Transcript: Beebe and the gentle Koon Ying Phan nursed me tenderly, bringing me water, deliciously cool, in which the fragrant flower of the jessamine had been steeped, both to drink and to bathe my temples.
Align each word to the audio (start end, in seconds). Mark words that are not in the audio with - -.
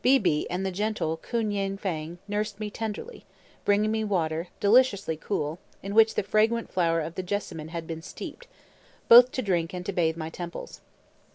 Beebe 0.03 0.47
and 0.49 0.65
the 0.65 0.71
gentle 0.71 1.17
Koon 1.17 1.51
Ying 1.51 1.77
Phan 1.77 2.17
nursed 2.27 2.59
me 2.59 2.71
tenderly, 2.71 3.23
bringing 3.65 3.91
me 3.91 4.03
water, 4.03 4.47
deliciously 4.59 5.15
cool, 5.15 5.59
in 5.83 5.93
which 5.93 6.15
the 6.15 6.23
fragrant 6.23 6.71
flower 6.71 7.01
of 7.01 7.13
the 7.13 7.21
jessamine 7.21 7.67
had 7.67 7.85
been 7.85 8.01
steeped, 8.01 8.47
both 9.07 9.31
to 9.33 9.43
drink 9.43 9.75
and 9.75 9.85
to 9.85 9.93
bathe 9.93 10.17
my 10.17 10.31
temples. 10.31 10.81